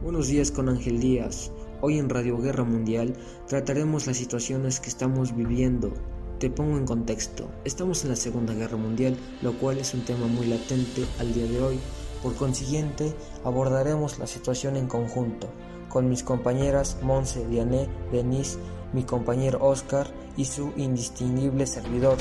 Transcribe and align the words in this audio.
Buenos 0.00 0.28
días 0.28 0.52
con 0.52 0.68
Ángel 0.68 1.00
Díaz. 1.00 1.50
Hoy 1.80 1.98
en 1.98 2.08
Radio 2.08 2.38
Guerra 2.38 2.62
Mundial 2.62 3.14
trataremos 3.48 4.06
las 4.06 4.16
situaciones 4.16 4.78
que 4.78 4.88
estamos 4.88 5.34
viviendo. 5.34 5.92
Te 6.38 6.50
pongo 6.50 6.78
en 6.78 6.86
contexto. 6.86 7.50
Estamos 7.64 8.04
en 8.04 8.10
la 8.10 8.16
Segunda 8.16 8.54
Guerra 8.54 8.76
Mundial, 8.76 9.16
lo 9.42 9.54
cual 9.54 9.78
es 9.78 9.94
un 9.94 10.04
tema 10.04 10.28
muy 10.28 10.46
latente 10.46 11.04
al 11.18 11.34
día 11.34 11.46
de 11.46 11.60
hoy. 11.60 11.80
Por 12.22 12.36
consiguiente, 12.36 13.12
abordaremos 13.42 14.20
la 14.20 14.28
situación 14.28 14.76
en 14.76 14.86
conjunto, 14.86 15.48
con 15.88 16.08
mis 16.08 16.22
compañeras 16.22 16.98
Monse, 17.02 17.44
Diané, 17.48 17.88
Denise, 18.12 18.60
mi 18.92 19.02
compañero 19.02 19.58
Oscar 19.60 20.06
y 20.36 20.44
su 20.44 20.72
indistinguible 20.76 21.66
servidor, 21.66 22.18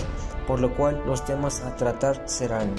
por 0.48 0.60
lo 0.62 0.76
cual 0.76 1.04
los 1.06 1.26
temas 1.26 1.62
a 1.62 1.76
tratar 1.76 2.28
serán 2.28 2.74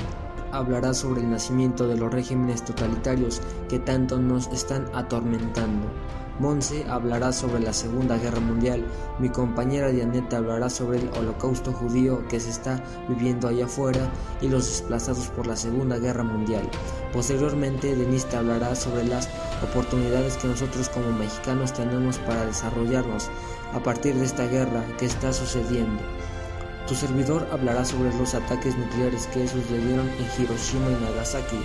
hablará 0.53 0.95
sobre 0.95 1.21
el 1.21 1.31
nacimiento 1.31 1.87
de 1.87 1.97
los 1.97 2.13
regímenes 2.13 2.65
totalitarios 2.65 3.41
que 3.69 3.79
tanto 3.79 4.19
nos 4.19 4.47
están 4.49 4.87
atormentando. 4.95 5.89
Monse 6.39 6.85
hablará 6.89 7.33
sobre 7.33 7.61
la 7.61 7.73
Segunda 7.73 8.17
Guerra 8.17 8.39
Mundial, 8.39 8.85
mi 9.19 9.29
compañera 9.29 9.89
Dianeta 9.89 10.37
hablará 10.37 10.71
sobre 10.71 10.99
el 10.99 11.11
holocausto 11.19 11.73
judío 11.73 12.27
que 12.29 12.39
se 12.39 12.51
está 12.51 12.81
viviendo 13.09 13.49
allá 13.49 13.65
afuera 13.65 14.09
y 14.41 14.49
los 14.49 14.67
desplazados 14.67 15.29
por 15.31 15.49
la 15.49 15.57
Segunda 15.57 15.99
Guerra 15.99 16.23
Mundial. 16.23 16.63
Posteriormente, 17.13 17.97
Denise 17.97 18.37
hablará 18.37 18.77
sobre 18.77 19.05
las 19.05 19.29
oportunidades 19.69 20.37
que 20.37 20.47
nosotros 20.47 20.89
como 20.91 21.11
mexicanos 21.11 21.73
tenemos 21.73 22.19
para 22.19 22.47
desarrollarnos 22.47 23.31
a 23.75 23.83
partir 23.83 24.15
de 24.15 24.25
esta 24.25 24.47
guerra 24.47 24.85
que 24.97 25.07
está 25.07 25.33
sucediendo. 25.33 26.03
Tu 26.89 26.95
servidor 26.95 27.47
hablará 27.53 27.85
sobre 27.85 28.11
los 28.15 28.35
ataques 28.35 28.75
nucleares 28.75 29.27
que 29.27 29.47
sucedieron 29.47 30.09
en 30.09 30.43
Hiroshima 30.43 30.91
y 30.91 31.05
Nagasaki. 31.05 31.61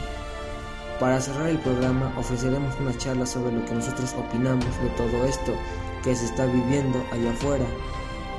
Para 0.99 1.21
cerrar 1.21 1.47
el 1.47 1.59
programa 1.59 2.13
ofreceremos 2.17 2.75
una 2.81 2.97
charla 2.97 3.25
sobre 3.25 3.53
lo 3.53 3.63
que 3.63 3.73
nosotros 3.73 4.13
opinamos 4.17 4.65
de 4.81 4.89
todo 4.97 5.23
esto 5.23 5.53
que 6.03 6.13
se 6.13 6.25
está 6.25 6.45
viviendo 6.45 7.01
allá 7.13 7.31
afuera 7.31 7.65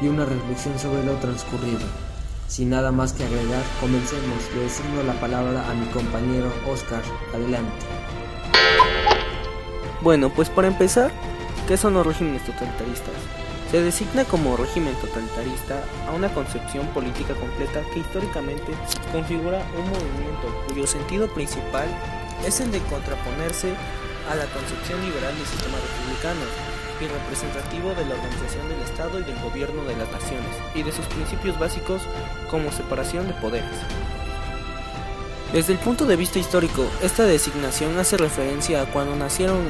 y 0.02 0.08
una 0.08 0.26
reflexión 0.26 0.78
sobre 0.78 1.02
lo 1.04 1.14
transcurrido. 1.14 1.86
Sin 2.48 2.68
nada 2.68 2.92
más 2.92 3.14
que 3.14 3.24
agregar, 3.24 3.62
comencemos. 3.80 4.38
Le 4.54 5.04
la 5.04 5.18
palabra 5.18 5.68
a 5.70 5.72
mi 5.72 5.86
compañero 5.86 6.52
Oscar. 6.70 7.02
Adelante. 7.34 7.86
Bueno, 10.02 10.28
pues 10.28 10.50
para 10.50 10.68
empezar, 10.68 11.10
¿qué 11.66 11.78
son 11.78 11.94
los 11.94 12.06
regímenes 12.06 12.44
totalitaristas? 12.44 13.43
Se 13.74 13.82
designa 13.82 14.24
como 14.24 14.56
régimen 14.56 14.94
totalitarista 15.00 15.82
a 16.06 16.12
una 16.12 16.32
concepción 16.32 16.86
política 16.94 17.34
completa 17.34 17.82
que 17.92 17.98
históricamente 17.98 18.72
configura 19.10 19.66
un 19.76 19.90
movimiento 19.90 20.46
cuyo 20.68 20.86
sentido 20.86 21.26
principal 21.34 21.88
es 22.46 22.60
el 22.60 22.70
de 22.70 22.78
contraponerse 22.82 23.74
a 24.30 24.36
la 24.36 24.46
concepción 24.46 25.04
liberal 25.04 25.34
del 25.36 25.46
sistema 25.48 25.76
republicano 25.76 26.42
y 27.00 27.06
representativo 27.18 27.88
de 27.94 28.06
la 28.06 28.14
organización 28.14 28.68
del 28.68 28.80
Estado 28.82 29.18
y 29.18 29.24
del 29.24 29.40
gobierno 29.40 29.82
de 29.82 29.96
las 29.96 30.12
naciones 30.12 30.54
y 30.76 30.84
de 30.84 30.92
sus 30.92 31.06
principios 31.06 31.58
básicos 31.58 32.02
como 32.52 32.70
separación 32.70 33.26
de 33.26 33.34
poderes. 33.34 33.74
Desde 35.52 35.72
el 35.72 35.80
punto 35.80 36.06
de 36.06 36.14
vista 36.14 36.38
histórico, 36.38 36.86
esta 37.02 37.24
designación 37.24 37.98
hace 37.98 38.18
referencia 38.18 38.82
a 38.82 38.86
cuando 38.86 39.16
nacieron 39.16 39.66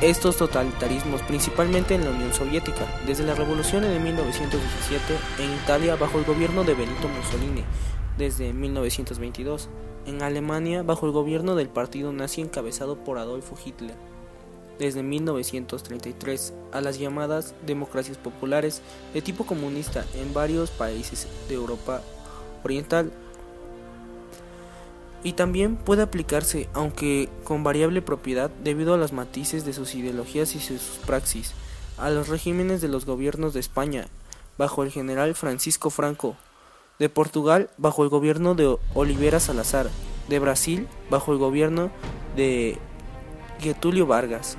estos 0.00 0.38
totalitarismos, 0.38 1.20
principalmente 1.22 1.94
en 1.94 2.04
la 2.04 2.10
Unión 2.10 2.32
Soviética, 2.32 2.86
desde 3.06 3.24
la 3.24 3.34
revolución 3.34 3.82
de 3.82 3.98
1917 3.98 5.14
en 5.38 5.52
Italia 5.62 5.94
bajo 5.96 6.18
el 6.18 6.24
gobierno 6.24 6.64
de 6.64 6.72
Benito 6.72 7.06
Mussolini, 7.08 7.64
desde 8.16 8.54
1922, 8.54 9.68
en 10.06 10.22
Alemania 10.22 10.82
bajo 10.82 11.04
el 11.04 11.12
gobierno 11.12 11.54
del 11.54 11.68
partido 11.68 12.12
nazi 12.14 12.40
encabezado 12.40 12.96
por 13.04 13.18
Adolfo 13.18 13.56
Hitler, 13.62 13.94
desde 14.78 15.02
1933, 15.02 16.54
a 16.72 16.80
las 16.80 16.98
llamadas 16.98 17.54
democracias 17.66 18.16
populares 18.16 18.80
de 19.12 19.20
tipo 19.20 19.44
comunista 19.44 20.06
en 20.14 20.32
varios 20.32 20.70
países 20.70 21.28
de 21.50 21.56
Europa 21.56 22.00
Oriental, 22.64 23.12
y 25.22 25.34
también 25.34 25.76
puede 25.76 26.02
aplicarse, 26.02 26.68
aunque 26.72 27.28
con 27.44 27.62
variable 27.62 28.02
propiedad 28.02 28.50
debido 28.62 28.94
a 28.94 28.96
los 28.96 29.12
matices 29.12 29.64
de 29.64 29.72
sus 29.72 29.94
ideologías 29.94 30.54
y 30.54 30.60
sus 30.60 31.00
praxis, 31.06 31.52
a 31.98 32.10
los 32.10 32.28
regímenes 32.28 32.80
de 32.80 32.88
los 32.88 33.04
gobiernos 33.04 33.52
de 33.52 33.60
España, 33.60 34.06
bajo 34.56 34.82
el 34.82 34.90
general 34.90 35.34
Francisco 35.34 35.90
Franco, 35.90 36.36
de 36.98 37.08
Portugal 37.08 37.70
bajo 37.78 38.04
el 38.04 38.10
gobierno 38.10 38.54
de 38.54 38.76
Oliveira 38.94 39.40
Salazar, 39.40 39.88
de 40.28 40.38
Brasil 40.38 40.86
bajo 41.08 41.32
el 41.32 41.38
gobierno 41.38 41.90
de 42.36 42.78
Getulio 43.58 44.06
Vargas 44.06 44.56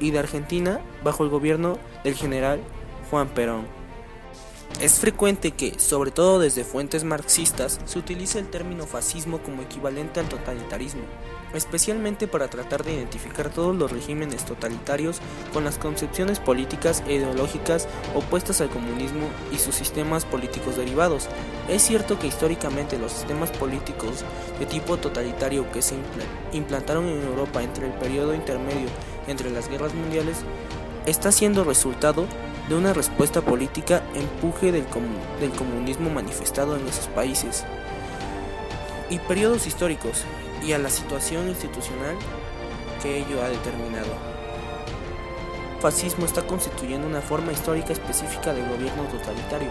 y 0.00 0.10
de 0.10 0.18
Argentina 0.18 0.80
bajo 1.04 1.24
el 1.24 1.30
gobierno 1.30 1.78
del 2.02 2.14
general 2.14 2.60
Juan 3.10 3.28
Perón. 3.28 3.83
Es 4.80 4.98
frecuente 4.98 5.52
que, 5.52 5.78
sobre 5.78 6.10
todo 6.10 6.40
desde 6.40 6.64
fuentes 6.64 7.04
marxistas, 7.04 7.80
se 7.84 7.98
utilice 7.98 8.40
el 8.40 8.50
término 8.50 8.86
fascismo 8.86 9.38
como 9.38 9.62
equivalente 9.62 10.18
al 10.18 10.28
totalitarismo, 10.28 11.02
especialmente 11.54 12.26
para 12.26 12.48
tratar 12.48 12.84
de 12.84 12.92
identificar 12.92 13.50
todos 13.50 13.74
los 13.74 13.92
regímenes 13.92 14.44
totalitarios 14.44 15.20
con 15.52 15.64
las 15.64 15.78
concepciones 15.78 16.40
políticas 16.40 17.04
e 17.06 17.14
ideológicas 17.14 17.88
opuestas 18.14 18.60
al 18.60 18.68
comunismo 18.68 19.28
y 19.52 19.58
sus 19.58 19.76
sistemas 19.76 20.24
políticos 20.24 20.76
derivados. 20.76 21.28
Es 21.68 21.82
cierto 21.82 22.18
que 22.18 22.26
históricamente 22.26 22.98
los 22.98 23.12
sistemas 23.12 23.50
políticos 23.52 24.24
de 24.58 24.66
tipo 24.66 24.96
totalitario 24.96 25.70
que 25.70 25.82
se 25.82 25.94
implantaron 26.52 27.06
en 27.06 27.22
Europa 27.22 27.62
entre 27.62 27.86
el 27.86 27.92
periodo 27.92 28.34
intermedio 28.34 28.88
entre 29.28 29.50
las 29.50 29.68
guerras 29.68 29.94
mundiales 29.94 30.38
está 31.06 31.32
siendo 31.32 31.64
resultado 31.64 32.26
de 32.68 32.74
una 32.74 32.92
respuesta 32.92 33.42
política 33.42 34.02
empuje 34.14 34.72
del, 34.72 34.84
del 35.40 35.50
comunismo 35.50 36.10
manifestado 36.10 36.76
en 36.76 36.86
esos 36.86 37.08
países 37.08 37.64
y 39.10 39.18
periodos 39.18 39.66
históricos 39.66 40.24
y 40.62 40.72
a 40.72 40.78
la 40.78 40.88
situación 40.88 41.48
institucional 41.48 42.16
que 43.02 43.18
ello 43.18 43.42
ha 43.42 43.48
determinado. 43.48 44.34
Fascismo 45.80 46.24
está 46.24 46.46
constituyendo 46.46 47.06
una 47.06 47.20
forma 47.20 47.52
histórica 47.52 47.92
específica 47.92 48.54
de 48.54 48.62
gobierno 48.62 49.02
totalitario. 49.04 49.68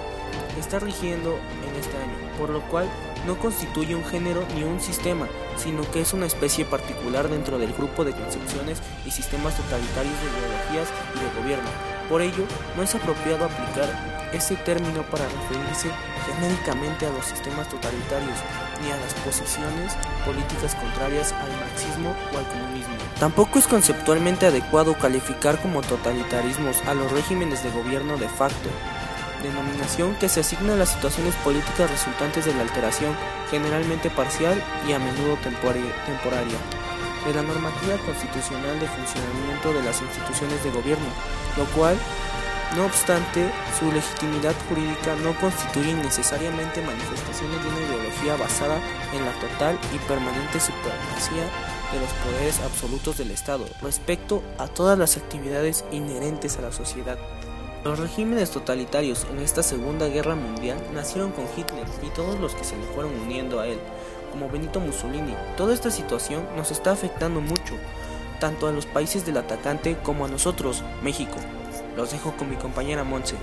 Está 0.60 0.78
rigiendo 0.78 1.32
en 1.68 1.80
este 1.80 1.98
año, 1.98 2.38
por 2.38 2.52
lo 2.52 2.62
cual 2.70 2.88
no 3.26 3.40
constituye 3.40 3.96
un 3.96 4.06
género 4.06 4.44
ni 4.54 4.64
un 4.64 4.80
sistema, 4.80 5.28
sino 5.58 5.82
que 5.90 6.02
es 6.02 6.14
una 6.14 6.28
especie 6.28 6.66
particular 6.66 7.30
dentro 7.30 7.58
del 7.58 7.74
grupo 7.74 8.06
de 8.06 8.12
concepciones 8.12 8.80
y 9.08 9.10
sistemas 9.10 9.58
totalitarios 9.58 10.14
de 10.22 10.30
ideologías 10.30 10.90
y 11.16 11.20
de 11.20 11.42
gobierno, 11.42 11.70
por 12.14 12.22
ello, 12.22 12.46
no 12.78 12.84
es 12.84 12.94
apropiado 12.94 13.46
aplicar 13.46 13.90
ese 14.34 14.56
término 14.56 15.02
para 15.02 15.26
referirse 15.26 15.90
genéricamente 16.28 17.08
a 17.08 17.10
los 17.10 17.26
sistemas 17.26 17.68
totalitarios 17.70 18.38
ni 18.84 18.92
a 18.92 18.98
las 18.98 19.16
posiciones 19.26 19.94
políticas 20.24 20.76
contrarias 20.76 21.32
al 21.34 21.50
marxismo 21.58 22.14
o 22.32 22.38
al 22.38 22.48
comunismo. 22.50 22.94
Tampoco 23.20 23.58
es 23.58 23.66
conceptualmente 23.66 24.46
adecuado 24.46 24.94
calificar 24.96 25.60
como 25.60 25.82
totalitarismos 25.82 26.84
a 26.86 26.94
los 26.94 27.12
regímenes 27.12 27.64
de 27.64 27.72
gobierno 27.72 28.16
de 28.18 28.30
facto, 28.30 28.70
denominación 29.42 30.14
que 30.18 30.30
se 30.30 30.42
asigna 30.42 30.74
a 30.74 30.78
las 30.78 30.90
situaciones 30.90 31.34
políticas 31.38 31.90
resultantes 31.90 32.46
de 32.46 32.54
la 32.54 32.62
alteración, 32.62 33.16
generalmente 33.50 34.12
parcial 34.12 34.62
y 34.88 34.94
a 34.94 35.00
menudo 35.00 35.36
temporaria 35.42 36.60
de 37.26 37.34
la 37.34 37.42
normativa 37.42 37.98
constitucional 38.06 38.80
de 38.80 38.88
funcionamiento 38.88 39.74
de 39.74 39.84
las 39.84 40.02
instituciones 40.02 40.64
de 40.64 40.72
gobierno, 40.72 41.08
lo 41.58 41.66
cual, 41.76 41.98
no 42.76 42.86
obstante, 42.86 43.52
su 43.80 43.92
legitimidad 43.92 44.54
jurídica 44.68 45.16
no 45.22 45.36
constituye 45.40 45.94
necesariamente 45.94 46.82
manifestaciones 46.82 47.64
de 47.64 47.70
una 47.70 47.82
ideología 47.82 48.36
basada 48.36 48.78
en 49.14 49.26
la 49.26 49.32
total 49.40 49.78
y 49.94 49.98
permanente 50.08 50.60
supremacía 50.60 51.46
de 51.94 52.00
los 52.00 52.12
poderes 52.26 52.60
absolutos 52.62 53.18
del 53.18 53.32
Estado 53.32 53.66
respecto 53.82 54.42
a 54.58 54.68
todas 54.68 54.98
las 54.98 55.18
actividades 55.18 55.86
inherentes 55.92 56.58
a 56.58 56.62
la 56.62 56.72
sociedad. 56.72 57.18
Los 57.84 58.00
regímenes 58.00 58.50
totalitarios 58.50 59.28
en 59.30 59.40
esta 59.40 59.62
Segunda 59.62 60.08
Guerra 60.08 60.36
Mundial 60.36 60.78
nacieron 60.94 61.32
con 61.32 61.46
Hitler 61.56 61.86
y 62.02 62.10
todos 62.12 62.40
los 62.40 62.56
que 62.56 62.64
se 62.64 62.78
le 62.78 62.86
fueron 62.96 63.14
uniendo 63.20 63.60
a 63.60 63.68
él, 63.68 63.78
como 64.34 64.50
Benito 64.50 64.80
Mussolini. 64.80 65.36
Toda 65.56 65.76
esta 65.76 65.92
situación 65.92 66.44
nos 66.58 66.72
está 66.72 66.92
afectando 66.92 67.40
mucho, 67.40 67.76
tanto 68.40 68.68
a 68.68 68.72
los 68.72 68.88
países 68.88 69.28
del 69.28 69.38
atacante 69.38 69.96
como 70.02 70.26
a 70.26 70.28
nosotros, 70.28 70.84
México. 71.04 71.36
Los 71.96 72.12
dejo 72.12 72.36
con 72.36 72.50
mi 72.50 72.56
compañera 72.56 73.04
Monse. 73.04 73.36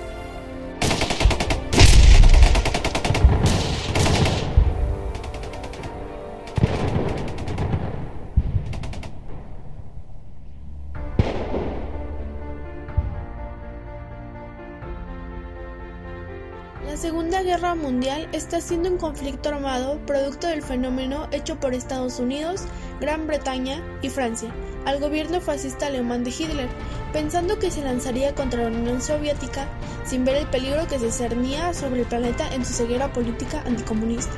Segunda 17.00 17.42
Guerra 17.42 17.74
Mundial 17.74 18.28
está 18.32 18.60
siendo 18.60 18.90
un 18.90 18.98
conflicto 18.98 19.48
armado 19.48 19.98
producto 20.04 20.48
del 20.48 20.62
fenómeno 20.62 21.28
hecho 21.30 21.58
por 21.58 21.72
Estados 21.72 22.18
Unidos, 22.18 22.64
Gran 23.00 23.26
Bretaña 23.26 23.82
y 24.02 24.10
Francia 24.10 24.52
al 24.84 25.00
gobierno 25.00 25.40
fascista 25.40 25.86
alemán 25.86 26.24
de 26.24 26.30
Hitler, 26.30 26.68
pensando 27.14 27.58
que 27.58 27.70
se 27.70 27.82
lanzaría 27.82 28.34
contra 28.34 28.64
la 28.64 28.78
Unión 28.78 29.00
Soviética 29.00 29.66
sin 30.04 30.26
ver 30.26 30.36
el 30.36 30.46
peligro 30.48 30.86
que 30.88 30.98
se 30.98 31.10
cernía 31.10 31.72
sobre 31.72 32.00
el 32.00 32.06
planeta 32.06 32.54
en 32.54 32.66
su 32.66 32.74
ceguera 32.74 33.10
política 33.10 33.62
anticomunista. 33.66 34.34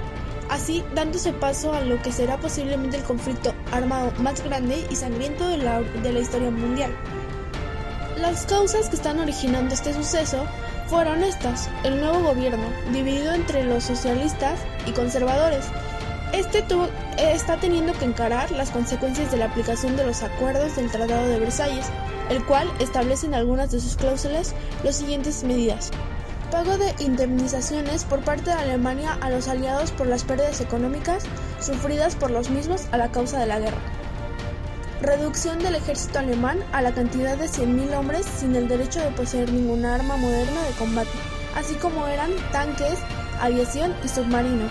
Así, 0.48 0.84
dándose 0.94 1.32
paso 1.32 1.72
a 1.72 1.80
lo 1.80 2.00
que 2.00 2.12
será 2.12 2.36
posiblemente 2.36 2.98
el 2.98 3.02
conflicto 3.02 3.52
armado 3.72 4.12
más 4.20 4.40
grande 4.44 4.86
y 4.88 4.94
sangriento 4.94 5.48
de 5.48 5.56
la, 5.56 5.80
de 5.80 6.12
la 6.12 6.20
historia 6.20 6.52
mundial. 6.52 6.94
Las 8.18 8.46
causas 8.46 8.88
que 8.88 8.94
están 8.94 9.18
originando 9.18 9.74
este 9.74 9.92
suceso 9.92 10.46
fueron 10.86 11.22
estas, 11.22 11.68
el 11.84 12.00
nuevo 12.00 12.20
gobierno, 12.20 12.64
dividido 12.92 13.32
entre 13.34 13.64
los 13.64 13.84
socialistas 13.84 14.58
y 14.86 14.92
conservadores. 14.92 15.66
Este 16.32 16.64
está 17.18 17.58
teniendo 17.58 17.92
que 17.92 18.06
encarar 18.06 18.50
las 18.52 18.70
consecuencias 18.70 19.30
de 19.30 19.36
la 19.36 19.46
aplicación 19.46 19.96
de 19.96 20.06
los 20.06 20.22
acuerdos 20.22 20.76
del 20.76 20.90
Tratado 20.90 21.28
de 21.28 21.38
Versalles, 21.38 21.86
el 22.30 22.44
cual 22.46 22.70
establece 22.78 23.26
en 23.26 23.34
algunas 23.34 23.70
de 23.70 23.80
sus 23.80 23.96
cláusulas 23.96 24.54
las 24.82 24.96
siguientes 24.96 25.44
medidas. 25.44 25.90
Pago 26.50 26.78
de 26.78 26.94
indemnizaciones 27.00 28.04
por 28.04 28.20
parte 28.20 28.44
de 28.44 28.56
Alemania 28.56 29.18
a 29.20 29.30
los 29.30 29.48
aliados 29.48 29.90
por 29.90 30.06
las 30.06 30.24
pérdidas 30.24 30.60
económicas 30.60 31.24
sufridas 31.60 32.14
por 32.14 32.30
los 32.30 32.50
mismos 32.50 32.86
a 32.92 32.96
la 32.96 33.10
causa 33.10 33.38
de 33.38 33.46
la 33.46 33.58
guerra 33.58 33.91
reducción 35.02 35.58
del 35.58 35.74
ejército 35.74 36.20
alemán 36.20 36.60
a 36.72 36.80
la 36.80 36.92
cantidad 36.92 37.36
de 37.36 37.46
100.000 37.46 37.96
hombres 37.96 38.24
sin 38.24 38.54
el 38.54 38.68
derecho 38.68 39.00
de 39.00 39.10
poseer 39.10 39.52
ninguna 39.52 39.96
arma 39.96 40.16
moderna 40.16 40.62
de 40.62 40.72
combate, 40.78 41.10
así 41.56 41.74
como 41.74 42.06
eran 42.06 42.30
tanques, 42.52 42.98
aviación 43.40 43.94
y 44.04 44.08
submarinos. 44.08 44.70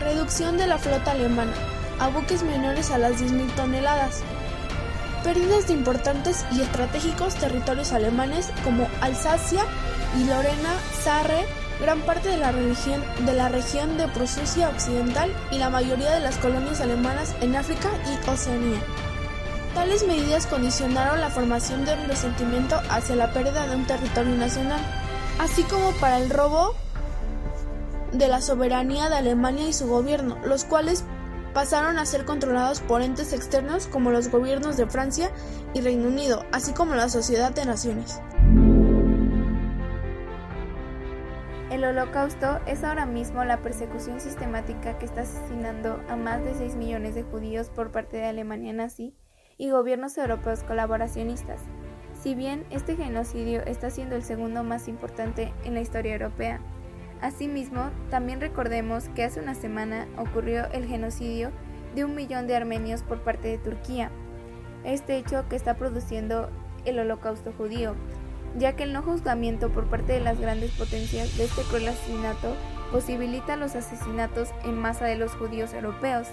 Reducción 0.00 0.56
de 0.56 0.66
la 0.66 0.78
flota 0.78 1.12
alemana 1.12 1.52
a 1.98 2.08
buques 2.08 2.42
menores 2.42 2.90
a 2.90 2.96
las 2.96 3.20
10.000 3.20 3.54
toneladas. 3.54 4.22
Pérdidas 5.22 5.68
de 5.68 5.74
importantes 5.74 6.46
y 6.52 6.62
estratégicos 6.62 7.34
territorios 7.34 7.92
alemanes 7.92 8.50
como 8.64 8.88
Alsacia 9.02 9.62
y 10.18 10.24
Lorena, 10.24 10.72
Sarre, 11.02 11.44
gran 11.78 12.00
parte 12.00 12.30
de 12.30 12.38
la, 12.38 12.52
de 12.52 13.32
la 13.34 13.50
región 13.50 13.98
de 13.98 14.08
Prusia 14.08 14.70
Occidental 14.70 15.30
y 15.50 15.58
la 15.58 15.68
mayoría 15.68 16.10
de 16.12 16.20
las 16.20 16.38
colonias 16.38 16.80
alemanas 16.80 17.34
en 17.42 17.54
África 17.56 17.90
y 18.06 18.30
Oceanía. 18.30 18.80
Tales 19.80 20.06
medidas 20.06 20.46
condicionaron 20.46 21.22
la 21.22 21.30
formación 21.30 21.86
de 21.86 21.94
un 21.94 22.06
resentimiento 22.06 22.76
hacia 22.90 23.16
la 23.16 23.32
pérdida 23.32 23.66
de 23.66 23.76
un 23.76 23.86
territorio 23.86 24.36
nacional, 24.36 24.78
así 25.38 25.62
como 25.62 25.92
para 25.92 26.18
el 26.18 26.28
robo 26.28 26.74
de 28.12 28.28
la 28.28 28.42
soberanía 28.42 29.08
de 29.08 29.16
Alemania 29.16 29.66
y 29.66 29.72
su 29.72 29.88
gobierno, 29.88 30.36
los 30.44 30.66
cuales 30.66 31.06
pasaron 31.54 31.98
a 31.98 32.04
ser 32.04 32.26
controlados 32.26 32.80
por 32.80 33.00
entes 33.00 33.32
externos 33.32 33.86
como 33.86 34.10
los 34.10 34.28
gobiernos 34.28 34.76
de 34.76 34.84
Francia 34.84 35.30
y 35.72 35.80
Reino 35.80 36.08
Unido, 36.08 36.44
así 36.52 36.74
como 36.74 36.94
la 36.94 37.08
Sociedad 37.08 37.50
de 37.50 37.64
Naciones. 37.64 38.20
El 41.70 41.84
holocausto 41.84 42.60
es 42.66 42.84
ahora 42.84 43.06
mismo 43.06 43.44
la 43.44 43.62
persecución 43.62 44.20
sistemática 44.20 44.98
que 44.98 45.06
está 45.06 45.22
asesinando 45.22 46.02
a 46.10 46.16
más 46.16 46.44
de 46.44 46.54
6 46.54 46.76
millones 46.76 47.14
de 47.14 47.22
judíos 47.22 47.70
por 47.70 47.90
parte 47.90 48.18
de 48.18 48.26
Alemania 48.26 48.74
nazi 48.74 49.14
y 49.60 49.68
gobiernos 49.68 50.16
europeos 50.16 50.62
colaboracionistas. 50.62 51.60
Si 52.22 52.34
bien 52.34 52.64
este 52.70 52.96
genocidio 52.96 53.60
está 53.66 53.90
siendo 53.90 54.16
el 54.16 54.22
segundo 54.22 54.64
más 54.64 54.88
importante 54.88 55.52
en 55.64 55.74
la 55.74 55.82
historia 55.82 56.14
europea, 56.14 56.60
asimismo 57.20 57.90
también 58.08 58.40
recordemos 58.40 59.10
que 59.10 59.22
hace 59.22 59.38
una 59.38 59.54
semana 59.54 60.08
ocurrió 60.16 60.64
el 60.72 60.86
genocidio 60.86 61.50
de 61.94 62.06
un 62.06 62.14
millón 62.14 62.46
de 62.46 62.56
armenios 62.56 63.02
por 63.02 63.20
parte 63.20 63.48
de 63.48 63.58
Turquía, 63.58 64.10
este 64.82 65.18
hecho 65.18 65.46
que 65.50 65.56
está 65.56 65.74
produciendo 65.74 66.48
el 66.86 66.98
holocausto 66.98 67.52
judío, 67.52 67.96
ya 68.56 68.76
que 68.76 68.84
el 68.84 68.94
no 68.94 69.02
juzgamiento 69.02 69.68
por 69.68 69.90
parte 69.90 70.14
de 70.14 70.20
las 70.20 70.40
grandes 70.40 70.70
potencias 70.70 71.36
de 71.36 71.44
este 71.44 71.62
cruel 71.64 71.88
asesinato 71.88 72.56
posibilita 72.90 73.56
los 73.56 73.76
asesinatos 73.76 74.54
en 74.64 74.78
masa 74.78 75.04
de 75.04 75.16
los 75.16 75.32
judíos 75.32 75.74
europeos. 75.74 76.28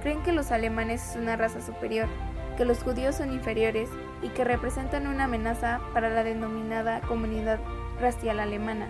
Creen 0.00 0.22
que 0.22 0.30
los 0.30 0.52
alemanes 0.52 1.10
es 1.10 1.16
una 1.16 1.36
raza 1.36 1.60
superior, 1.60 2.08
que 2.56 2.64
los 2.64 2.82
judíos 2.82 3.16
son 3.16 3.32
inferiores 3.32 3.88
y 4.22 4.28
que 4.28 4.44
representan 4.44 5.06
una 5.06 5.24
amenaza 5.24 5.80
para 5.92 6.10
la 6.10 6.24
denominada 6.24 7.00
comunidad 7.02 7.58
racial 8.00 8.40
alemana. 8.40 8.88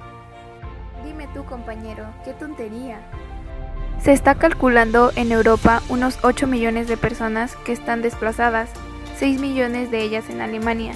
Dime 1.04 1.28
tú, 1.34 1.44
compañero, 1.44 2.06
qué 2.24 2.32
tontería. 2.32 3.00
Se 4.00 4.12
está 4.12 4.34
calculando 4.34 5.12
en 5.14 5.30
Europa 5.32 5.82
unos 5.88 6.18
8 6.22 6.46
millones 6.46 6.88
de 6.88 6.96
personas 6.96 7.56
que 7.64 7.72
están 7.72 8.02
desplazadas, 8.02 8.70
6 9.16 9.40
millones 9.40 9.90
de 9.90 10.02
ellas 10.02 10.28
en 10.28 10.40
Alemania. 10.40 10.92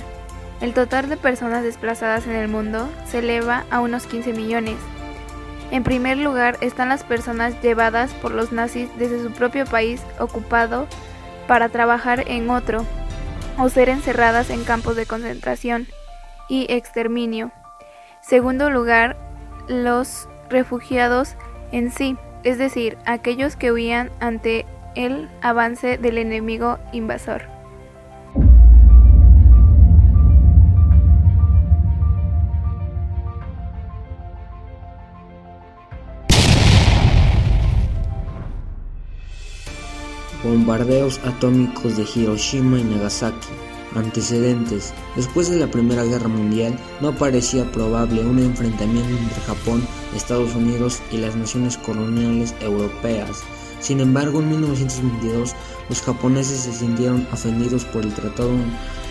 El 0.60 0.74
total 0.74 1.08
de 1.08 1.16
personas 1.16 1.62
desplazadas 1.62 2.26
en 2.26 2.34
el 2.34 2.48
mundo 2.48 2.88
se 3.06 3.18
eleva 3.18 3.64
a 3.70 3.80
unos 3.80 4.06
15 4.06 4.32
millones. 4.32 4.76
En 5.70 5.82
primer 5.82 6.16
lugar 6.16 6.56
están 6.60 6.88
las 6.88 7.04
personas 7.04 7.60
llevadas 7.62 8.12
por 8.14 8.30
los 8.30 8.52
nazis 8.52 8.88
desde 8.98 9.22
su 9.22 9.30
propio 9.32 9.66
país 9.66 10.02
ocupado 10.18 10.86
para 11.46 11.68
trabajar 11.68 12.24
en 12.26 12.50
otro 12.50 12.84
o 13.58 13.68
ser 13.68 13.88
encerradas 13.88 14.50
en 14.50 14.64
campos 14.64 14.96
de 14.96 15.06
concentración 15.06 15.86
y 16.48 16.66
exterminio. 16.72 17.52
Segundo 18.20 18.70
lugar, 18.70 19.16
los 19.68 20.28
refugiados 20.48 21.36
en 21.72 21.90
sí, 21.90 22.16
es 22.44 22.58
decir, 22.58 22.98
aquellos 23.06 23.56
que 23.56 23.72
huían 23.72 24.10
ante 24.20 24.66
el 24.94 25.28
avance 25.42 25.98
del 25.98 26.18
enemigo 26.18 26.78
invasor. 26.92 27.55
Bombardeos 40.66 41.20
atómicos 41.24 41.96
de 41.96 42.04
Hiroshima 42.12 42.80
y 42.80 42.82
Nagasaki. 42.82 43.46
Antecedentes. 43.94 44.92
Después 45.14 45.48
de 45.48 45.60
la 45.60 45.70
Primera 45.70 46.02
Guerra 46.02 46.26
Mundial, 46.26 46.76
no 47.00 47.14
parecía 47.14 47.70
probable 47.70 48.24
un 48.24 48.40
enfrentamiento 48.40 49.16
entre 49.16 49.42
Japón, 49.42 49.86
Estados 50.16 50.56
Unidos 50.56 51.00
y 51.12 51.18
las 51.18 51.36
naciones 51.36 51.78
coloniales 51.78 52.52
europeas. 52.60 53.44
Sin 53.78 54.00
embargo, 54.00 54.40
en 54.40 54.50
1922, 54.50 55.54
los 55.88 56.02
japoneses 56.02 56.62
se 56.62 56.72
sintieron 56.72 57.28
ofendidos 57.32 57.84
por 57.84 58.02
el 58.02 58.12
Tratado 58.12 58.50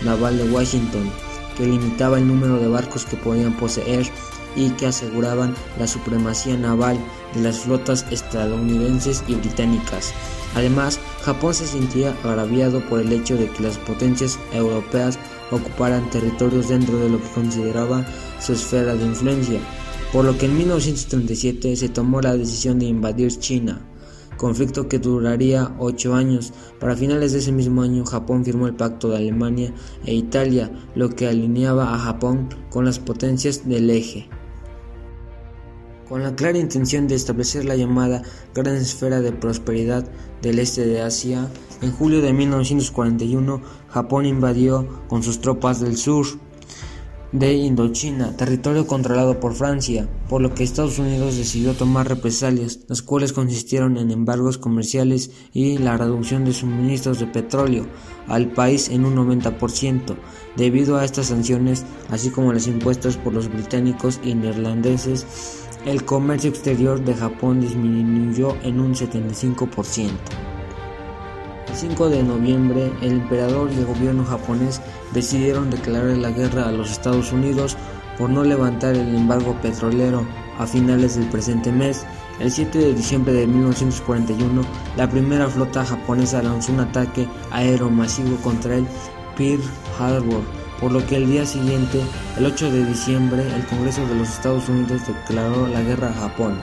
Naval 0.04 0.36
de 0.36 0.50
Washington, 0.50 1.10
que 1.56 1.64
limitaba 1.64 2.18
el 2.18 2.28
número 2.28 2.58
de 2.58 2.68
barcos 2.68 3.06
que 3.06 3.16
podían 3.16 3.54
poseer 3.54 4.06
y 4.56 4.68
que 4.70 4.88
aseguraban 4.88 5.54
la 5.78 5.86
supremacía 5.86 6.58
naval 6.58 6.98
de 7.34 7.40
las 7.40 7.60
flotas 7.60 8.04
estadounidenses 8.10 9.24
y 9.26 9.36
británicas. 9.36 10.12
Además, 10.54 10.98
Japón 11.26 11.54
se 11.54 11.66
sentía 11.66 12.14
agraviado 12.22 12.78
por 12.88 13.00
el 13.00 13.12
hecho 13.12 13.36
de 13.36 13.48
que 13.48 13.64
las 13.64 13.78
potencias 13.78 14.38
europeas 14.52 15.18
ocuparan 15.50 16.08
territorios 16.10 16.68
dentro 16.68 17.00
de 17.00 17.08
lo 17.08 17.20
que 17.20 17.28
consideraba 17.30 18.06
su 18.38 18.52
esfera 18.52 18.94
de 18.94 19.06
influencia, 19.06 19.58
por 20.12 20.24
lo 20.24 20.38
que 20.38 20.46
en 20.46 20.56
1937 20.56 21.74
se 21.74 21.88
tomó 21.88 22.20
la 22.20 22.36
decisión 22.36 22.78
de 22.78 22.86
invadir 22.86 23.36
China, 23.40 23.84
conflicto 24.36 24.88
que 24.88 25.00
duraría 25.00 25.74
ocho 25.80 26.14
años. 26.14 26.52
Para 26.78 26.94
finales 26.94 27.32
de 27.32 27.40
ese 27.40 27.50
mismo 27.50 27.82
año, 27.82 28.04
Japón 28.04 28.44
firmó 28.44 28.68
el 28.68 28.76
pacto 28.76 29.08
de 29.08 29.16
Alemania 29.16 29.74
e 30.04 30.14
Italia, 30.14 30.70
lo 30.94 31.08
que 31.08 31.26
alineaba 31.26 31.92
a 31.92 31.98
Japón 31.98 32.50
con 32.70 32.84
las 32.84 33.00
potencias 33.00 33.68
del 33.68 33.90
eje 33.90 34.28
con 36.08 36.22
la 36.22 36.34
clara 36.34 36.58
intención 36.58 37.08
de 37.08 37.14
establecer 37.14 37.64
la 37.64 37.76
llamada 37.76 38.22
Gran 38.54 38.76
Esfera 38.76 39.20
de 39.20 39.32
Prosperidad 39.32 40.04
del 40.42 40.58
este 40.58 40.86
de 40.86 41.02
Asia, 41.02 41.48
en 41.82 41.92
julio 41.92 42.20
de 42.20 42.32
1941 42.32 43.60
Japón 43.88 44.26
invadió 44.26 44.86
con 45.08 45.22
sus 45.22 45.40
tropas 45.40 45.80
del 45.80 45.96
sur 45.96 46.26
de 47.32 47.52
Indochina, 47.54 48.36
territorio 48.36 48.86
controlado 48.86 49.40
por 49.40 49.54
Francia, 49.54 50.08
por 50.28 50.40
lo 50.40 50.54
que 50.54 50.64
Estados 50.64 50.98
Unidos 50.98 51.36
decidió 51.36 51.74
tomar 51.74 52.08
represalias, 52.08 52.80
las 52.88 53.02
cuales 53.02 53.32
consistieron 53.32 53.98
en 53.98 54.10
embargos 54.10 54.58
comerciales 54.58 55.30
y 55.52 55.76
la 55.78 55.96
reducción 55.96 56.44
de 56.44 56.52
suministros 56.52 57.18
de 57.18 57.26
petróleo 57.26 57.86
al 58.28 58.52
país 58.52 58.88
en 58.88 59.04
un 59.04 59.16
90%. 59.16 60.16
Debido 60.56 60.96
a 60.96 61.04
estas 61.04 61.26
sanciones, 61.26 61.84
así 62.10 62.30
como 62.30 62.52
las 62.52 62.68
impuestas 62.68 63.16
por 63.16 63.34
los 63.34 63.52
británicos 63.52 64.20
y 64.22 64.34
neerlandeses, 64.34 65.65
el 65.86 66.04
comercio 66.04 66.50
exterior 66.50 67.00
de 67.00 67.14
Japón 67.14 67.60
disminuyó 67.60 68.56
en 68.64 68.80
un 68.80 68.92
75%. 68.92 70.10
El 71.68 71.74
5 71.76 72.10
de 72.10 72.24
noviembre, 72.24 72.90
el 73.02 73.12
emperador 73.12 73.70
y 73.70 73.78
el 73.78 73.86
gobierno 73.86 74.24
japonés 74.24 74.82
decidieron 75.14 75.70
declarar 75.70 76.16
la 76.16 76.32
guerra 76.32 76.68
a 76.68 76.72
los 76.72 76.90
Estados 76.90 77.32
Unidos 77.32 77.76
por 78.18 78.30
no 78.30 78.42
levantar 78.42 78.96
el 78.96 79.14
embargo 79.14 79.56
petrolero 79.62 80.26
a 80.58 80.66
finales 80.66 81.14
del 81.14 81.28
presente 81.28 81.70
mes. 81.70 82.04
El 82.40 82.50
7 82.50 82.78
de 82.78 82.92
diciembre 82.92 83.32
de 83.32 83.46
1941, 83.46 84.62
la 84.96 85.08
primera 85.08 85.48
flota 85.48 85.84
japonesa 85.84 86.42
lanzó 86.42 86.72
un 86.72 86.80
ataque 86.80 87.28
aéreo 87.52 87.90
masivo 87.90 88.36
contra 88.38 88.74
el 88.74 88.86
Pearl 89.36 89.62
Harbor, 90.00 90.42
por 90.80 90.92
lo 90.92 91.04
que 91.06 91.16
el 91.16 91.26
día 91.26 91.46
siguiente, 91.46 92.02
el 92.36 92.46
8 92.46 92.70
de 92.70 92.84
diciembre, 92.84 93.42
el 93.54 93.66
Congreso 93.66 94.06
de 94.06 94.14
los 94.14 94.28
Estados 94.28 94.68
Unidos 94.68 95.02
declaró 95.06 95.66
la 95.68 95.82
guerra 95.82 96.08
a 96.08 96.14
Japón. 96.14 96.58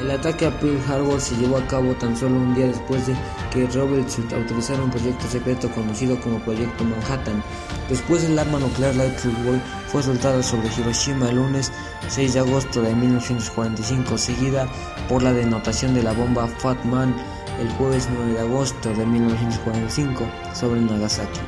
El 0.00 0.10
ataque 0.10 0.46
a 0.46 0.58
Pearl 0.58 0.80
Harbor 0.88 1.20
se 1.20 1.36
llevó 1.36 1.58
a 1.58 1.66
cabo 1.68 1.94
tan 1.94 2.16
solo 2.16 2.34
un 2.34 2.54
día 2.56 2.66
después 2.66 3.06
de 3.06 3.14
que 3.52 3.66
Roosevelt 3.66 4.32
autorizara 4.32 4.82
un 4.82 4.90
proyecto 4.90 5.28
secreto 5.28 5.70
conocido 5.70 6.20
como 6.20 6.40
Proyecto 6.40 6.82
Manhattan. 6.82 7.40
Después 7.88 8.24
el 8.24 8.36
arma 8.36 8.58
nuclear 8.58 8.94
Electric 8.94 9.44
Boy 9.44 9.60
fue 9.86 10.02
soltada 10.02 10.42
sobre 10.42 10.68
Hiroshima 10.76 11.28
el 11.28 11.36
lunes 11.36 11.70
6 12.08 12.34
de 12.34 12.40
agosto 12.40 12.82
de 12.82 12.94
1945, 12.96 14.18
seguida 14.18 14.66
por 15.08 15.22
la 15.22 15.32
denotación 15.32 15.94
de 15.94 16.02
la 16.02 16.12
bomba 16.12 16.48
Fat 16.48 16.82
Man 16.84 17.14
el 17.60 17.70
jueves 17.72 18.08
9 18.12 18.32
de 18.32 18.40
agosto 18.40 18.92
de 18.94 19.06
1945 19.06 20.26
sobre 20.54 20.80
Nagasaki. 20.80 21.40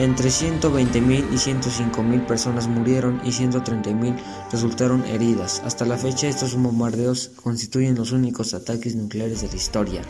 Entre 0.00 0.30
120.000 0.30 1.26
y 1.30 1.36
105.000 1.36 2.24
personas 2.24 2.66
murieron 2.68 3.20
y 3.22 3.32
130.000 3.32 4.16
resultaron 4.50 5.04
heridas. 5.04 5.60
Hasta 5.62 5.84
la 5.84 5.98
fecha 5.98 6.26
estos 6.26 6.56
bombardeos 6.56 7.32
constituyen 7.42 7.96
los 7.96 8.10
únicos 8.10 8.54
ataques 8.54 8.96
nucleares 8.96 9.42
de 9.42 9.48
la 9.48 9.56
historia. 9.56 10.00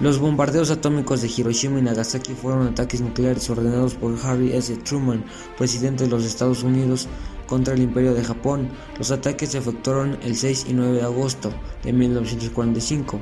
Los 0.00 0.18
bombardeos 0.18 0.72
atómicos 0.72 1.22
de 1.22 1.28
Hiroshima 1.28 1.78
y 1.78 1.82
Nagasaki 1.82 2.34
fueron 2.34 2.66
ataques 2.66 3.00
nucleares 3.00 3.48
ordenados 3.50 3.94
por 3.94 4.18
Harry 4.24 4.52
S. 4.52 4.74
Truman, 4.78 5.24
presidente 5.56 6.02
de 6.02 6.10
los 6.10 6.24
Estados 6.24 6.64
Unidos, 6.64 7.06
contra 7.46 7.74
el 7.74 7.82
Imperio 7.82 8.14
de 8.14 8.24
Japón. 8.24 8.68
Los 8.98 9.12
ataques 9.12 9.50
se 9.50 9.58
efectuaron 9.58 10.18
el 10.24 10.34
6 10.34 10.66
y 10.68 10.72
9 10.72 10.94
de 10.94 11.02
agosto 11.02 11.52
de 11.84 11.92
1945. 11.92 13.20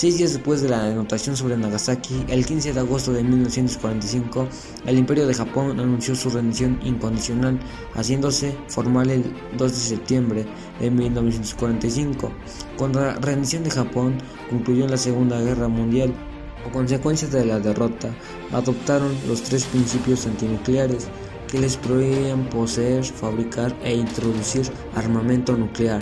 Seis 0.00 0.16
días 0.16 0.32
después 0.32 0.62
de 0.62 0.70
la 0.70 0.82
anotación 0.86 1.36
sobre 1.36 1.58
Nagasaki, 1.58 2.24
el 2.28 2.46
15 2.46 2.72
de 2.72 2.80
agosto 2.80 3.12
de 3.12 3.22
1945, 3.22 4.48
el 4.86 4.96
Imperio 4.96 5.26
de 5.26 5.34
Japón 5.34 5.78
anunció 5.78 6.14
su 6.14 6.30
rendición 6.30 6.80
incondicional, 6.82 7.60
haciéndose 7.92 8.56
formal 8.68 9.10
el 9.10 9.30
2 9.58 9.70
de 9.70 9.78
septiembre 9.78 10.46
de 10.80 10.90
1945. 10.90 12.32
Con 12.78 12.94
la 12.94 13.12
rendición 13.16 13.62
de 13.62 13.72
Japón 13.72 14.16
concluyó 14.48 14.88
la 14.88 14.96
Segunda 14.96 15.38
Guerra 15.38 15.68
Mundial. 15.68 16.14
Como 16.62 16.76
consecuencia 16.76 17.28
de 17.28 17.44
la 17.44 17.60
derrota, 17.60 18.08
adoptaron 18.52 19.14
los 19.28 19.42
tres 19.42 19.64
principios 19.64 20.26
antinucleares 20.26 21.08
que 21.46 21.58
les 21.58 21.76
prohibían 21.76 22.48
poseer, 22.48 23.04
fabricar 23.04 23.76
e 23.82 23.96
introducir 23.96 24.62
armamento 24.94 25.54
nuclear. 25.58 26.00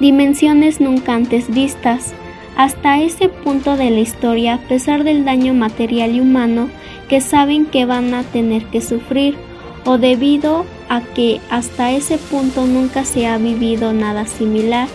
Dimensiones 0.00 0.80
nunca 0.80 1.14
antes 1.14 1.48
vistas. 1.52 2.12
Hasta 2.56 3.00
ese 3.00 3.28
punto 3.28 3.76
de 3.76 3.90
la 3.90 4.00
historia, 4.00 4.54
a 4.54 4.58
pesar 4.58 5.04
del 5.04 5.24
daño 5.24 5.54
material 5.54 6.14
y 6.14 6.20
humano 6.20 6.68
que 7.08 7.20
saben 7.20 7.66
que 7.66 7.84
van 7.84 8.12
a 8.14 8.22
tener 8.24 8.64
que 8.66 8.80
sufrir, 8.80 9.36
o 9.84 9.96
debido 9.96 10.66
a 10.88 11.00
que 11.00 11.40
hasta 11.50 11.92
ese 11.92 12.18
punto 12.18 12.66
nunca 12.66 13.04
se 13.04 13.26
ha 13.26 13.38
vivido 13.38 13.92
nada 13.92 14.26
similar, 14.26 14.88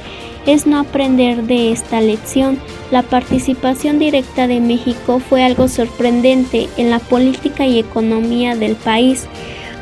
es 0.45 0.67
no 0.67 0.79
aprender 0.79 1.43
de 1.43 1.71
esta 1.71 2.01
lección. 2.01 2.59
La 2.91 3.01
participación 3.01 3.97
directa 3.97 4.45
de 4.45 4.59
México 4.59 5.19
fue 5.19 5.43
algo 5.43 5.67
sorprendente 5.67 6.67
en 6.77 6.89
la 6.89 6.99
política 6.99 7.65
y 7.65 7.79
economía 7.79 8.55
del 8.55 8.75
país. 8.75 9.25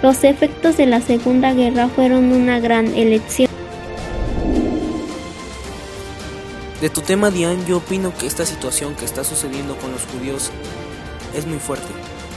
Los 0.01 0.23
efectos 0.23 0.77
de 0.77 0.85
la 0.85 1.01
Segunda 1.01 1.53
Guerra 1.53 1.87
fueron 1.87 2.31
una 2.31 2.59
gran 2.59 2.87
elección. 2.95 3.50
De 6.81 6.89
tu 6.89 7.01
tema, 7.01 7.29
Diane, 7.29 7.63
yo 7.67 7.77
opino 7.77 8.11
que 8.11 8.25
esta 8.25 8.43
situación 8.43 8.95
que 8.95 9.05
está 9.05 9.23
sucediendo 9.23 9.77
con 9.77 9.91
los 9.91 10.01
judíos 10.07 10.49
es 11.35 11.45
muy 11.45 11.59
fuerte. 11.59 11.85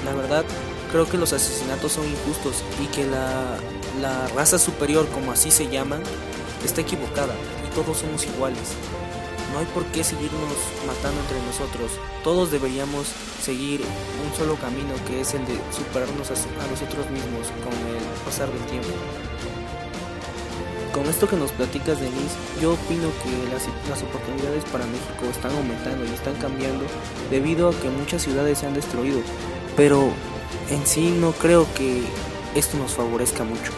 La 0.05 0.13
verdad, 0.13 0.45
creo 0.93 1.09
que 1.09 1.17
los 1.17 1.33
asesinatos 1.33 1.93
son 1.93 2.05
injustos 2.07 2.63
y 2.79 2.87
que 2.89 3.07
la, 3.07 3.57
la 4.03 4.29
raza 4.37 4.59
superior, 4.59 5.09
como 5.09 5.33
así 5.33 5.51
se 5.51 5.69
llaman, 5.69 6.03
está 6.63 6.83
equivocada 6.83 7.35
y 7.67 7.75
todos 7.75 7.97
somos 7.97 8.27
iguales. 8.27 8.75
No 9.55 9.61
hay 9.61 9.67
por 9.73 9.87
qué 9.87 10.05
seguirnos 10.05 10.59
matando 10.87 11.23
entre 11.23 11.41
nosotros. 11.47 11.93
Todos 12.23 12.51
deberíamos 12.51 13.07
seguir 13.43 13.81
un 13.81 14.37
solo 14.37 14.57
camino 14.57 14.93
que 15.07 15.23
es 15.23 15.33
el 15.33 15.47
de 15.47 15.59
superarnos 15.75 16.31
a, 16.31 16.35
a 16.35 16.71
nosotros 16.71 17.09
mismos 17.09 17.49
con 17.65 17.73
el 17.73 18.05
pasar 18.27 18.53
del 18.53 18.67
tiempo 18.67 18.93
con 20.95 21.07
esto 21.07 21.27
que 21.27 21.37
nos 21.37 21.51
platicas, 21.51 22.01
Denise, 22.01 22.37
yo 22.63 22.75
opino 22.75 23.09
que 23.23 23.53
las, 23.53 24.03
oportunidades 24.03 24.65
para 24.71 24.87
México 24.87 25.27
están 25.29 25.51
aumentando 25.57 26.05
y 26.05 26.09
están 26.09 26.35
cambiando 26.37 26.85
debido 27.31 27.69
a 27.69 27.73
que 27.73 27.91
muchas 27.91 28.23
ciudades 28.23 28.59
se 28.59 28.67
han 28.67 28.75
destruido. 28.75 29.19
Pero 29.77 30.11
en 30.71 30.87
sí 30.87 31.11
no 31.11 31.33
creo 31.33 31.67
que 31.75 32.05
esto 32.55 32.79
nos 32.79 32.93
favorezca 32.93 33.43
mucho. 33.43 33.73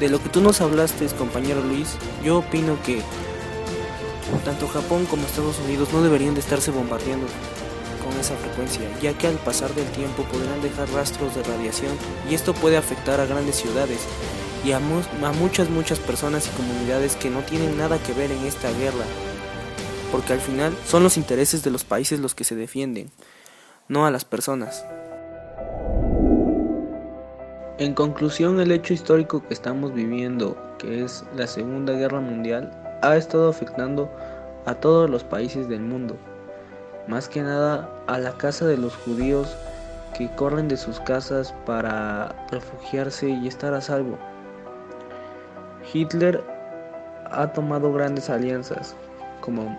De 0.00 0.08
lo 0.08 0.20
que 0.20 0.28
tú 0.28 0.40
nos 0.40 0.60
hablaste, 0.60 1.06
compañero 1.16 1.62
Luis, 1.62 1.96
yo 2.24 2.38
opino 2.38 2.82
que 2.82 3.00
tanto 4.44 4.66
Japón 4.66 5.06
como 5.06 5.22
Estados 5.26 5.60
Unidos 5.60 5.92
no 5.92 6.02
deberían 6.02 6.34
de 6.34 6.40
estarse 6.40 6.72
bombardeando 6.72 7.26
con 8.04 8.18
esa 8.18 8.34
frecuencia, 8.36 8.82
ya 9.00 9.16
que 9.16 9.28
al 9.28 9.36
pasar 9.36 9.72
del 9.74 9.86
tiempo 9.92 10.24
podrán 10.24 10.60
dejar 10.60 10.90
rastros 10.90 11.36
de 11.36 11.42
radiación 11.44 11.92
y 12.28 12.34
esto 12.34 12.52
puede 12.52 12.76
afectar 12.76 13.20
a 13.20 13.26
grandes 13.26 13.56
ciudades 13.56 14.00
y 14.64 14.72
a, 14.72 14.80
muchas, 14.80 15.70
muchas 15.70 15.98
personas 15.98 16.46
y 16.46 16.50
comunidades 16.56 17.16
que 17.16 17.30
no 17.30 17.40
tienen 17.40 17.78
nada 17.78 17.98
que 17.98 18.12
ver 18.12 18.30
en 18.30 18.44
esta 18.44 18.70
guerra, 18.72 19.04
porque 20.10 20.32
al 20.32 20.40
final 20.40 20.76
son 20.86 21.02
los 21.02 21.16
intereses 21.16 21.62
de 21.62 21.70
los 21.70 21.84
países 21.84 22.20
los 22.20 22.34
que 22.34 22.44
se 22.44 22.56
defienden, 22.56 23.10
no 23.88 24.06
a 24.06 24.10
las 24.10 24.24
personas. 24.24 24.84
En 27.78 27.94
conclusión, 27.94 28.58
el 28.58 28.72
hecho 28.72 28.92
histórico 28.92 29.46
que 29.46 29.54
estamos 29.54 29.94
viviendo, 29.94 30.56
que 30.78 31.04
es 31.04 31.24
la 31.36 31.46
Segunda 31.46 31.92
Guerra 31.92 32.20
Mundial, 32.20 32.72
ha 33.02 33.16
estado 33.16 33.48
afectando 33.48 34.10
a 34.66 34.74
todos 34.74 35.08
los 35.08 35.22
países 35.22 35.68
del 35.68 35.80
mundo, 35.80 36.16
más 37.06 37.28
que 37.28 37.40
nada 37.40 37.88
a 38.08 38.18
la 38.18 38.32
casa 38.32 38.66
de 38.66 38.76
los 38.76 38.96
judíos 38.96 39.56
que 40.16 40.28
corren 40.34 40.66
de 40.66 40.76
sus 40.76 40.98
casas 41.00 41.54
para 41.64 42.34
refugiarse 42.50 43.28
y 43.28 43.46
estar 43.46 43.72
a 43.74 43.80
salvo. 43.80 44.18
Hitler 45.92 46.42
ha 47.30 47.52
tomado 47.52 47.92
grandes 47.92 48.30
alianzas, 48.30 48.94
como, 49.40 49.76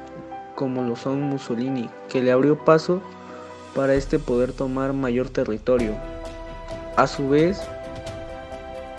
como 0.56 0.82
lo 0.84 0.96
son 0.96 1.22
Mussolini, 1.22 1.90
que 2.10 2.22
le 2.22 2.32
abrió 2.32 2.64
paso 2.64 3.02
para 3.76 3.94
este 3.94 4.20
poder 4.20 4.54
tomar 4.54 4.94
mayor 4.94 5.30
territorio. 5.30 5.94
A 6.96 7.08
su 7.08 7.30
vez, 7.30 7.62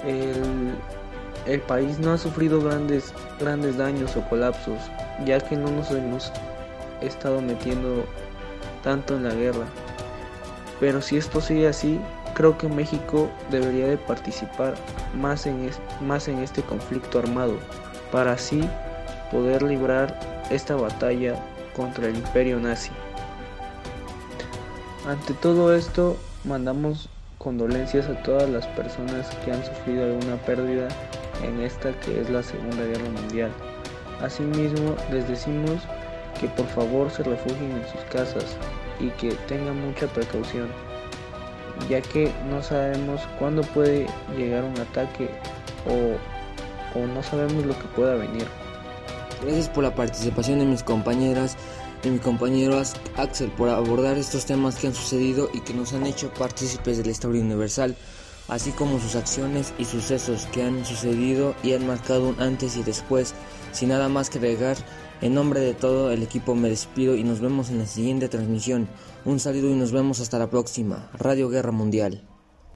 el, 0.06 0.74
el, 1.46 1.60
país 1.60 1.98
no 1.98 2.12
ha 2.12 2.18
sufrido 2.18 2.62
grandes, 2.62 3.12
grandes 3.38 3.76
daños 3.76 4.16
o 4.16 4.22
colapsos, 4.28 4.78
ya 5.24 5.40
que 5.40 5.56
no 5.56 5.70
nos 5.70 5.90
hemos 5.90 6.32
estado 7.00 7.40
metiendo 7.40 8.04
tanto 8.82 9.16
en 9.16 9.24
la 9.24 9.34
guerra. 9.34 9.66
Pero 10.78 11.02
si 11.02 11.18
esto 11.18 11.40
sigue 11.40 11.68
así, 11.68 12.00
Creo 12.40 12.56
que 12.56 12.68
México 12.68 13.28
debería 13.50 13.86
de 13.86 13.98
participar 13.98 14.74
más 15.14 15.44
en, 15.44 15.68
más 16.00 16.26
en 16.26 16.38
este 16.38 16.62
conflicto 16.62 17.18
armado 17.18 17.58
para 18.10 18.32
así 18.32 18.66
poder 19.30 19.62
librar 19.62 20.18
esta 20.48 20.74
batalla 20.74 21.34
contra 21.76 22.06
el 22.06 22.16
imperio 22.16 22.58
nazi. 22.58 22.92
Ante 25.06 25.34
todo 25.34 25.76
esto, 25.76 26.16
mandamos 26.44 27.10
condolencias 27.36 28.08
a 28.08 28.22
todas 28.22 28.48
las 28.48 28.66
personas 28.68 29.28
que 29.44 29.52
han 29.52 29.62
sufrido 29.62 30.04
alguna 30.04 30.36
pérdida 30.36 30.88
en 31.44 31.60
esta 31.60 31.92
que 32.00 32.22
es 32.22 32.30
la 32.30 32.42
Segunda 32.42 32.86
Guerra 32.86 33.10
Mundial. 33.20 33.50
Asimismo, 34.22 34.96
les 35.12 35.28
decimos 35.28 35.82
que 36.40 36.48
por 36.48 36.66
favor 36.68 37.10
se 37.10 37.22
refugien 37.22 37.72
en 37.72 37.86
sus 37.92 38.00
casas 38.10 38.56
y 38.98 39.10
que 39.10 39.34
tengan 39.46 39.78
mucha 39.86 40.06
precaución 40.06 40.70
ya 41.88 42.00
que 42.00 42.32
no 42.48 42.62
sabemos 42.62 43.20
cuándo 43.38 43.62
puede 43.62 44.06
llegar 44.36 44.64
un 44.64 44.78
ataque 44.78 45.30
o, 45.86 46.98
o 46.98 47.06
no 47.06 47.22
sabemos 47.22 47.64
lo 47.64 47.78
que 47.78 47.84
pueda 47.96 48.14
venir. 48.14 48.46
Gracias 49.42 49.68
por 49.68 49.84
la 49.84 49.94
participación 49.94 50.58
de 50.58 50.66
mis 50.66 50.82
compañeras 50.82 51.56
y 52.02 52.10
mi 52.10 52.18
compañero 52.18 52.80
Axel 53.16 53.50
por 53.50 53.68
abordar 53.68 54.18
estos 54.18 54.46
temas 54.46 54.76
que 54.76 54.86
han 54.86 54.94
sucedido 54.94 55.50
y 55.52 55.60
que 55.60 55.74
nos 55.74 55.92
han 55.92 56.06
hecho 56.06 56.32
partícipes 56.34 56.98
de 56.98 57.04
la 57.04 57.10
historia 57.10 57.42
universal. 57.42 57.96
así 58.48 58.72
como 58.72 58.98
sus 58.98 59.14
acciones 59.14 59.72
y 59.78 59.84
sucesos 59.84 60.46
que 60.52 60.64
han 60.64 60.84
sucedido 60.84 61.54
y 61.62 61.72
han 61.74 61.86
marcado 61.86 62.28
un 62.28 62.40
antes 62.40 62.76
y 62.76 62.82
después. 62.82 63.32
Sin 63.72 63.90
nada 63.90 64.08
más 64.08 64.28
que 64.28 64.38
agregar, 64.38 64.76
en 65.20 65.34
nombre 65.34 65.60
de 65.60 65.74
todo 65.74 66.12
el 66.12 66.22
equipo 66.22 66.54
me 66.54 66.68
despido 66.68 67.14
y 67.14 67.24
nos 67.24 67.40
vemos 67.40 67.70
en 67.70 67.78
la 67.78 67.86
siguiente 67.86 68.28
transmisión. 68.28 68.88
Un 69.24 69.38
saludo 69.38 69.70
y 69.70 69.74
nos 69.74 69.92
vemos 69.92 70.20
hasta 70.20 70.38
la 70.38 70.50
próxima. 70.50 71.10
Radio 71.18 71.48
Guerra 71.48 71.72
Mundial. 71.72 72.29